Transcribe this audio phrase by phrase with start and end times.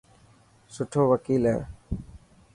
[0.73, 1.59] سٺو وڪيل هي.